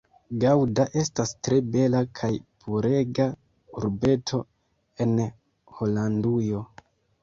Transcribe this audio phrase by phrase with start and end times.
[0.43, 2.31] Gaŭda estas tre bela kaj
[2.65, 3.29] purega
[3.83, 4.43] urbeto
[5.07, 5.19] en
[5.81, 6.69] Holandujo.